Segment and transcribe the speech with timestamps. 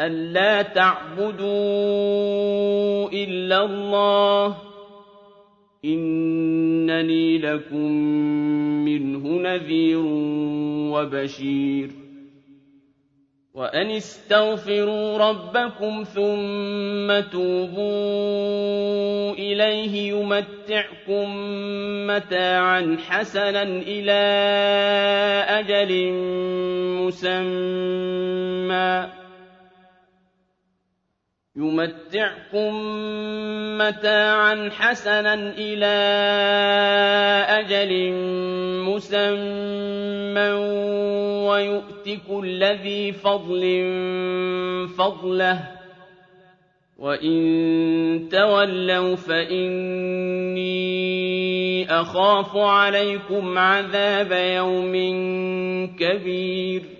[0.00, 1.40] ألا تعبدوا
[3.12, 4.56] إلا الله
[5.84, 7.92] إنني لكم
[8.84, 10.02] منه نذير
[10.92, 11.90] وبشير
[13.54, 21.36] وأن استغفروا ربكم ثم توبوا إليه يمتعكم
[22.06, 24.20] متاعا حسنا إلى
[25.48, 26.12] أجل
[27.02, 29.19] مسمى
[31.56, 32.74] يمتعكم
[33.78, 35.96] متاعا حسنا إلى
[37.48, 38.12] أجل
[38.86, 40.50] مسمى
[41.48, 43.62] ويؤت كل ذي فضل
[44.98, 45.60] فضله
[46.98, 50.70] وإن تولوا فإني
[51.90, 54.94] أخاف عليكم عذاب يوم
[55.96, 56.99] كبير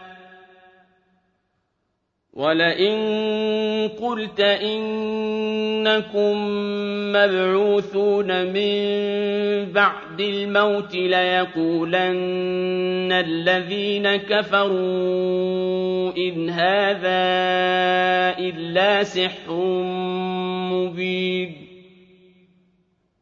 [2.33, 2.95] ولئن
[4.01, 6.37] قلت إنكم
[7.11, 8.75] مبعوثون من
[9.71, 12.11] بعد الموت ليقولن
[13.11, 17.21] الذين كفروا إن هذا
[18.39, 19.53] إلا سحر
[20.71, 21.60] مبين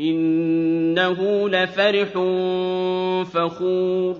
[0.00, 2.08] إنه لفرح
[3.24, 4.16] فخور.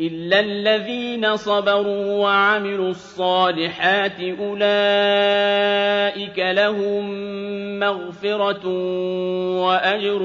[0.00, 4.58] إلا الذين صبروا وعملوا الصالحات أولئك
[6.38, 7.10] لهم
[7.78, 8.68] مغفرة
[9.66, 10.18] وأجر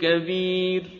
[0.00, 0.99] كبير.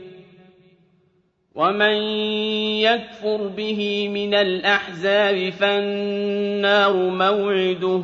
[1.55, 1.95] وَمَن
[2.79, 8.03] يَكْفُرْ بِهِ مِنَ الْأَحْزَابِ فَالنَّارُ مَوْعِدُهُ ۚ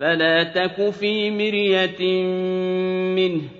[0.00, 2.22] فَلَا تَكُ فِي مِرْيَةٍ
[3.18, 3.50] مِّنْهُ ۚ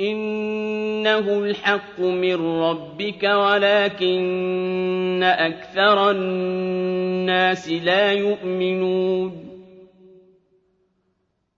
[0.00, 9.51] إِنَّهُ الْحَقُّ مِن رَّبِّكَ وَلَٰكِنَّ أَكْثَرَ النَّاسِ لَا يُؤْمِنُونَ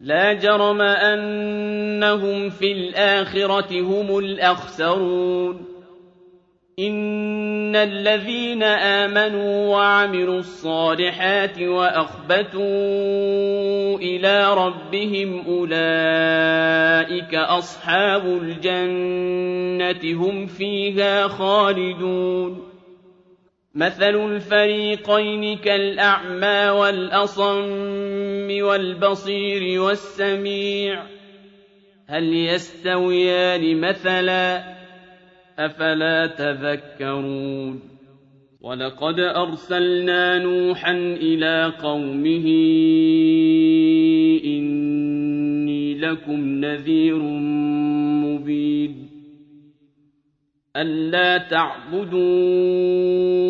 [0.00, 5.64] لَا جَرَمَ أَنَّهُمْ فِي الْآخِرَةِ هُمُ الْأَخْسَرُونَ.
[6.78, 12.60] إِنَّ الَّذِينَ آمَنُوا وَعَمِلُوا الصَّالِحَاتِ وَأَخْبَتُوا
[13.98, 22.69] إِلَىٰ رَبِّهِمْ أُولَٰئِكَ أَصْحَابُ الْجَنَّةِ ۖ هُمْ فِيهَا خَالِدُونَ.
[23.74, 31.08] مَثَلُ الْفَرِيقَيْنِ كَالْأَعْمَىٰ وَالْأَصَمِّ وَالْبَصِيرِ وَالسَّمِيعِ ۚ
[32.08, 34.62] هَلْ يَسْتَوِيَانِ مَثَلًا ۚ
[35.58, 37.80] أَفَلَا تَذَكَّرُونَ
[38.60, 42.46] وَلَقَدْ أَرْسَلْنَا نُوحًا إِلَىٰ قَوْمِهِ
[44.44, 47.18] إِنِّي لَكُمْ نَذِيرٌ
[48.26, 49.10] مُّبِينٌ
[50.76, 53.49] أَلَّا تَعْبُدُوا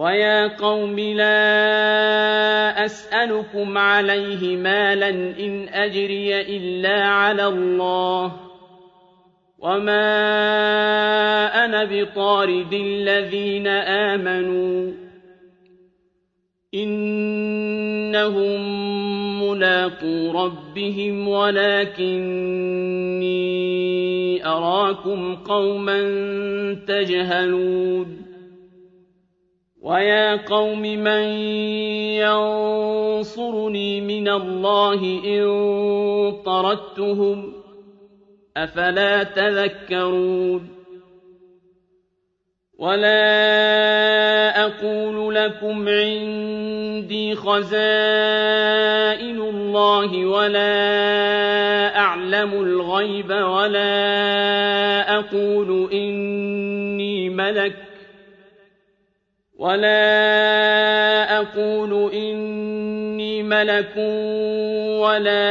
[0.00, 8.32] ويا قوم لا أسألكم عليه مالا إن أجري إلا على الله
[9.58, 10.04] وما
[11.64, 14.92] أنا بطارد الذين آمنوا
[16.74, 18.60] إنهم
[19.42, 22.40] ملاقو ربهم ولكني
[24.46, 26.00] أراكم قوما
[26.88, 28.19] تجهلون
[29.82, 31.22] ويا قوم من
[32.20, 37.52] ينصرني من الله إن طردتهم
[38.56, 40.68] أفلا تذكرون
[42.78, 43.20] ولا
[44.66, 47.70] أقول لكم عندي خزائن
[49.40, 57.89] الله ولا أعلم الغيب ولا أقول إني ملك
[59.60, 63.96] ولا أقول إني ملك
[65.04, 65.46] ولا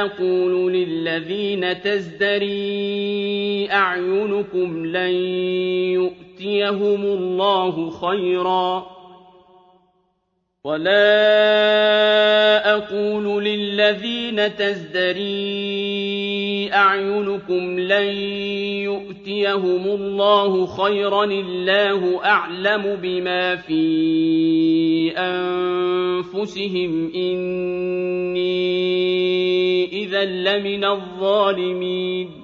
[0.00, 5.14] أقول للذين تزدري أعينكم لن
[5.98, 8.86] يؤتيهم الله خيرا
[10.64, 11.14] ولا
[12.76, 16.33] أقول للذين تزدري
[16.74, 18.16] أعينكم لن
[18.82, 27.12] يؤتيهم الله خيرا الله أعلم بما في أنفسهم.
[27.14, 28.44] إني
[29.92, 32.43] إذا لمن الظالمين.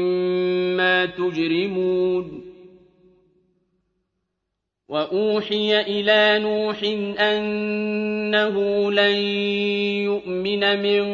[0.00, 2.52] مما تجرمون
[4.88, 6.82] وأوحي إلى نوح
[7.20, 8.56] أنه
[8.92, 9.16] لن
[10.04, 11.04] يؤمن من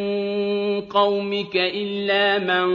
[0.81, 2.69] قومك إلا من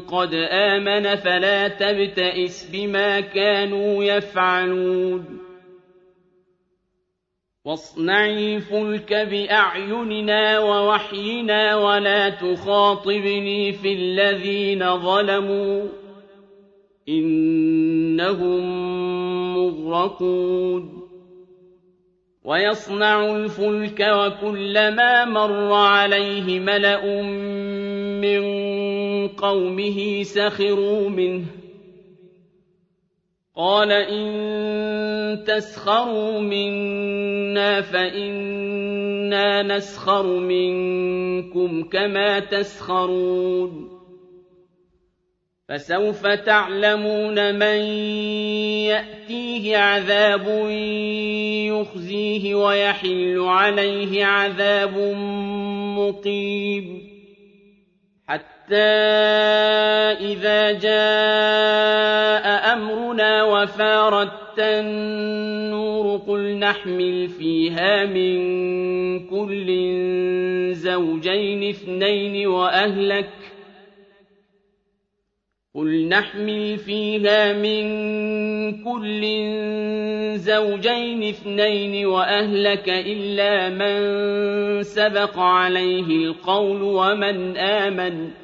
[0.00, 5.43] قد آمن فلا تبتئس بما كانوا يفعلون
[7.64, 15.88] واصنعي الفلك بأعيننا ووحينا ولا تخاطبني في الذين ظلموا
[17.08, 18.64] إنهم
[19.56, 21.04] مغرقون.
[22.44, 27.22] ويصنع الفلك وكلما مر عليه ملأ
[28.20, 28.44] من
[29.28, 31.44] قومه سخروا منه.
[33.56, 34.93] قال إن
[35.36, 43.94] تسخروا منا فإنا نسخر منكم كما تسخرون.
[45.68, 47.80] فسوف تعلمون من
[48.84, 50.68] يأتيه عذاب
[51.68, 54.98] يخزيه ويحل عليه عذاب
[55.98, 57.13] مقيم.
[58.64, 58.76] حتى
[60.24, 68.34] إِذَا جَاءَ أَمْرُنَا وَفَارَتِ النُّورُ قُلْ نَحْمِلُ فِيهَا مِن
[69.28, 69.68] كُلٍّ
[70.72, 73.30] زَوْجَيْنِ اثْنَيْنِ وَأَهْلَكَ
[75.74, 77.84] قُلْ نَحْمِلُ فِيهَا مِن
[78.84, 79.22] كُلٍّ
[80.38, 88.43] زَوْجَيْنِ اثْنَيْنِ وَأَهْلَكَ إِلَّا مَن سَبَقَ عَلَيْهِ الْقَوْلُ وَمَنْ آمَنَ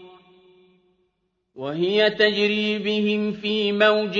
[1.61, 4.15] وهي تجري بهم في موج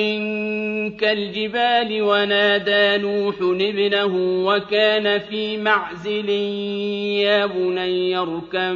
[1.00, 8.75] كالجبال ونادى نوح ابنه وكان في معزل يا بني اركم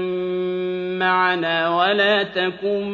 [0.99, 2.87] معنا ولا تكن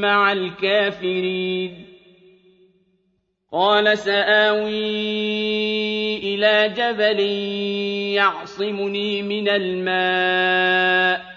[0.00, 1.86] مع الكافرين.
[3.52, 4.72] قال سآوي
[6.18, 7.20] إلى جبل
[8.14, 11.31] يعصمني من الماء.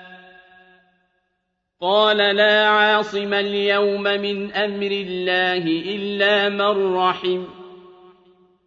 [1.81, 7.43] قال لا عاصم اليوم من أمر الله إلا من رحم.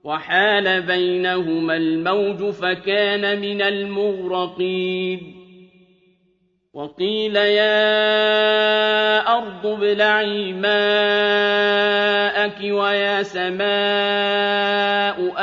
[0.05, 5.35] وحال بينهما الموج فكان من المغرقين.
[6.75, 7.79] وقيل يا
[9.39, 10.79] أرض ابلعي ماءك
[12.61, 13.69] ويا سماء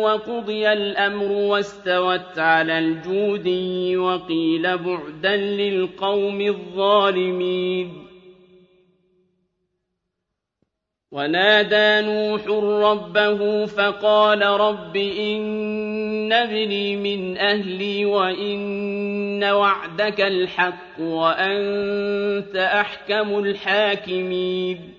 [0.02, 8.08] وقضي الأمر واستوت على الجودي وقيل بعدا للقوم الظالمين.
[11.12, 12.48] ونادى نوح
[12.92, 24.99] ربه فقال رب إن ابني من أهلي وإن وعدك الحق وأنت أحكم الحاكمين.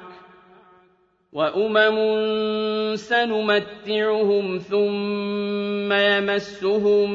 [1.33, 7.11] وأمم سنمتعهم ثم يمسهم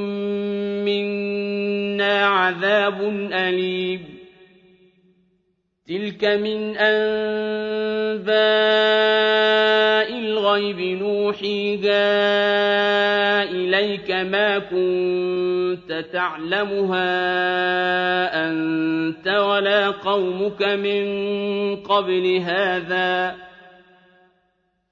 [0.84, 3.00] منا عذاب
[3.32, 4.00] أليم
[5.88, 8.36] تلك من أنباء
[10.18, 12.02] الغيب نوحيها
[13.42, 17.06] إليك ما كنت تعلمها
[18.48, 21.06] أنت ولا قومك من
[21.76, 23.45] قبل هذا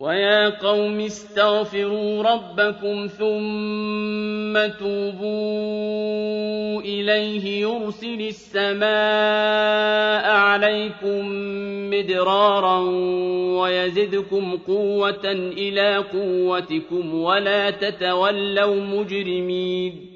[0.00, 8.86] ويا قوم استغفروا ربكم ثم توبوا إليه يرسل السماء
[10.30, 11.28] عليكم
[11.90, 12.78] مدرارا
[13.60, 20.15] ويزدكم قوة إلى قوتكم ولا تتولوا مجرمين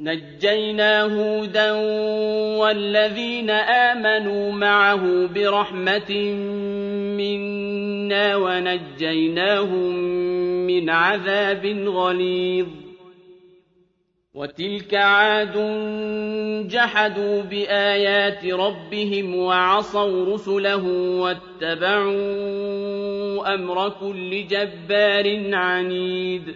[0.00, 1.72] نجينا هودا
[2.58, 6.12] والذين آمنوا معه برحمة
[7.18, 9.94] منا ونجيناهم
[10.66, 12.66] من عذاب غليظ.
[14.34, 15.56] وتلك عاد
[16.68, 20.86] جحدوا بآيات ربهم وعصوا رسله
[21.20, 22.14] واتبعوا
[23.54, 26.54] أمر كل جبار عنيد.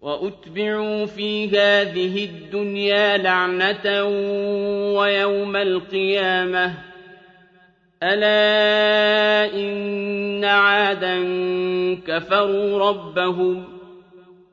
[0.00, 4.04] وأتبعوا في هذه الدنيا لعنة
[4.98, 6.74] ويوم القيامة.
[8.02, 11.24] ألا إن عادا
[12.06, 13.64] كفروا ربهم.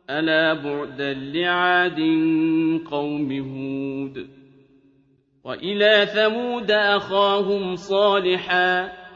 [0.10, 2.00] ألا بعدا لعاد
[2.92, 4.28] قوم هود.
[5.44, 9.07] وإلى ثمود أخاهم صالحاً.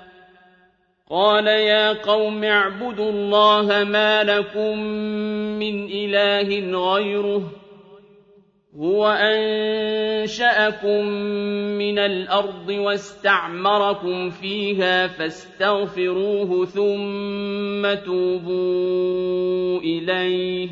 [1.11, 4.79] قال يا قوم اعبدوا الله ما لكم
[5.59, 7.51] من إله غيره
[8.79, 11.05] هو أنشأكم
[11.77, 20.69] من الأرض واستعمركم فيها فاستغفروه ثم توبوا إليه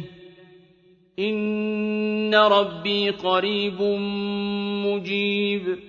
[1.20, 3.82] إن ربي قريب
[4.86, 5.89] مجيب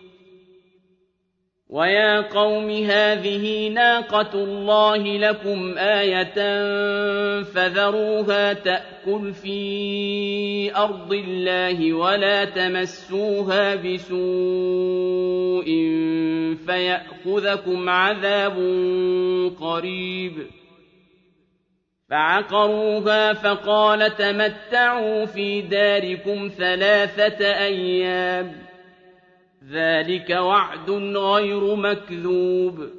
[1.71, 6.35] ويا قوم هذه ناقة الله لكم آية
[7.43, 15.65] فذروها تأكل في أرض الله ولا تمسوها بسوء
[16.65, 18.57] فيأخذكم عذاب
[19.61, 20.33] قريب
[22.09, 28.70] فعقروها فقال تمتعوا في داركم ثلاثة أيام
[29.69, 32.89] ذلك وعد غير مكذوب.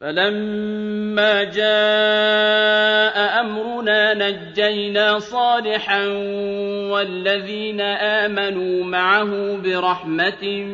[0.00, 6.06] فلما جاء أمرنا نجينا صالحا
[6.92, 10.64] والذين آمنوا معه برحمة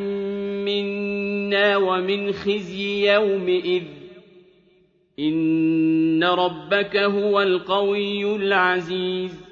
[0.64, 3.82] منا ومن خزي يومئذ.
[5.18, 9.51] إن ربك هو القوي العزيز.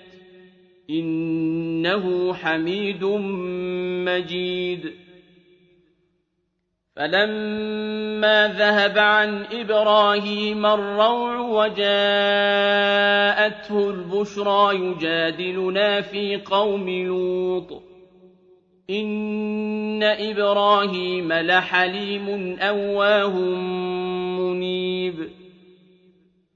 [0.91, 3.03] إنه حميد
[4.05, 4.91] مجيد.
[6.95, 11.79] فلما ذهب عن إبراهيم الروع وجاءته
[13.89, 17.83] البشرى يجادلنا في قوم لوط.
[18.89, 23.39] إن إبراهيم لحليم أواه
[24.39, 25.40] منيب.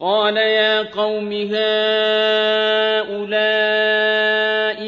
[0.00, 1.56] قال يا قوم هؤلاء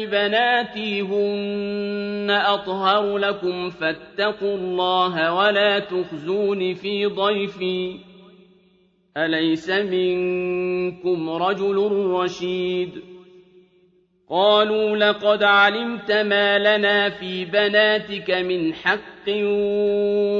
[0.05, 7.99] بناتي هن أطهر لكم فاتقوا الله ولا تخزون في ضيفي.
[9.17, 12.91] أليس منكم رجل رشيد؟
[14.29, 19.29] قالوا لقد علمت ما لنا في بناتك من حق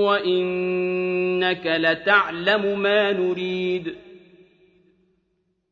[0.05, 4.08] وإنك لتعلم ما نريد.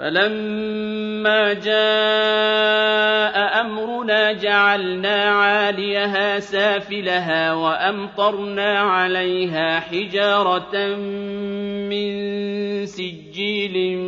[0.00, 10.96] فلما جاء أمرنا جعلنا عاليها سافلها وأمطرنا عليها حجارة
[11.90, 12.10] من
[12.86, 13.98] سجيل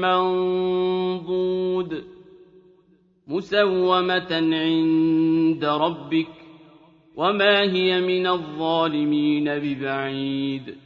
[0.00, 2.04] منضود
[3.26, 6.28] مسومة عند ربك
[7.16, 10.85] وما هي من الظالمين ببعيد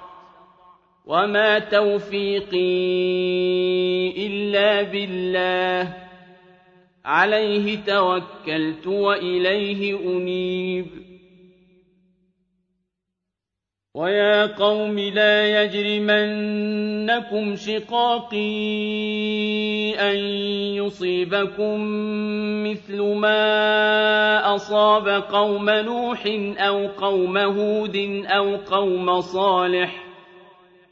[1.05, 2.57] وما توفيقي
[4.27, 5.93] إلا بالله
[7.05, 10.85] عليه توكلت وإليه أنيب
[13.95, 18.41] ويا قوم لا يجرمنكم شقاقي
[19.99, 20.17] أن
[20.75, 21.79] يصيبكم
[22.63, 26.23] مثل ما أصاب قوم نوح
[26.57, 30.10] أو قوم هود أو قوم صالح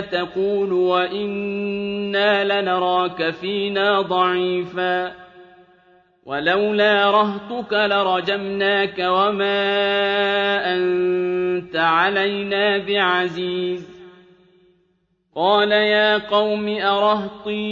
[0.00, 5.12] تقول وإنا لنراك فينا ضعيفا
[6.26, 9.64] ولولا رهطك لرجمناك وما
[10.74, 13.94] أنت علينا بعزيز
[15.36, 17.62] قال يا قوم أرهطي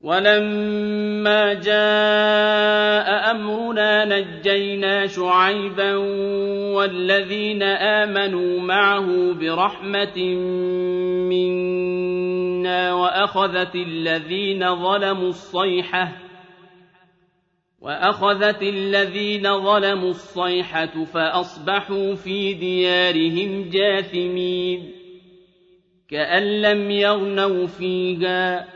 [0.00, 5.96] ولما جاء أمرنا نجينا شعيبا
[6.76, 10.18] والذين آمنوا معه برحمة
[11.28, 16.12] منا وأخذت الذين ظلموا الصيحة
[17.80, 24.92] وأخذت الذين ظلموا الصيحة فأصبحوا في ديارهم جاثمين
[26.08, 28.75] كأن لم يغنوا فيها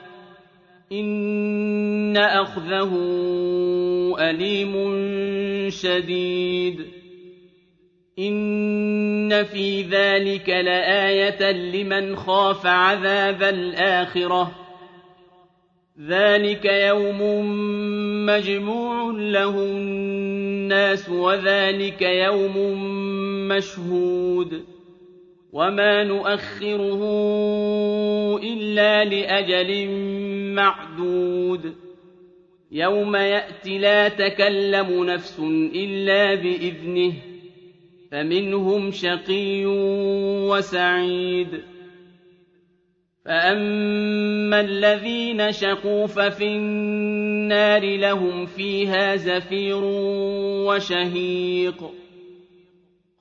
[0.91, 2.91] إن أخذه
[4.19, 4.73] أليم
[5.69, 6.87] شديد
[8.19, 14.51] إن في ذلك لآية لمن خاف عذاب الآخرة
[16.07, 17.21] ذلك يوم
[18.25, 22.57] مجموع له الناس وذلك يوم
[23.47, 24.70] مشهود
[25.53, 27.01] وما نؤخره
[28.43, 29.89] إلا لأجل
[30.55, 31.75] معدود
[32.71, 35.39] يوم يأت لا تكلم نفس
[35.75, 37.13] إلا بإذنه
[38.11, 39.65] فمنهم شقي
[40.49, 41.61] وسعيد
[43.25, 49.81] فأما الذين شقوا ففي النار لهم فيها زفير
[50.65, 52.00] وشهيق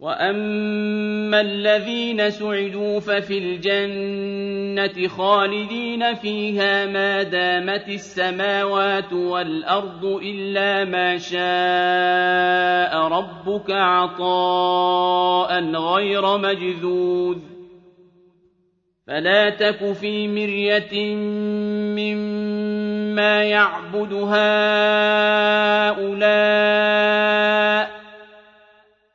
[0.00, 13.70] وأما الذين سعدوا ففي الجنة خالدين فيها ما دامت السماوات والأرض إلا ما شاء ربك
[13.70, 17.38] عطاء غير مجذوذ
[19.06, 21.14] فلا تك في مرية
[21.96, 24.76] مما يعبد هؤلاء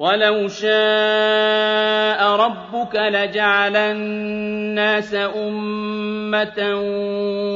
[0.00, 6.74] ولو شاء ربك لجعل الناس أمة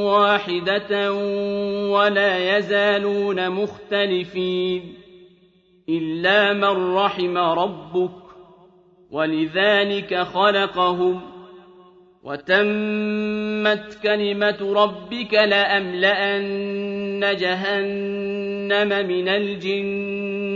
[0.05, 1.13] واحدة
[1.91, 4.93] ولا يزالون مختلفين
[5.89, 8.11] إلا من رحم ربك
[9.11, 11.21] ولذلك خلقهم
[12.23, 19.29] وتمت كلمة ربك لأملأن جهنم من